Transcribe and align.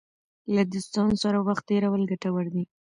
له 0.55 0.61
دوستانو 0.73 1.15
سره 1.23 1.37
وخت 1.47 1.63
تېرول 1.71 2.01
ګټور 2.11 2.45
دی. 2.53 2.63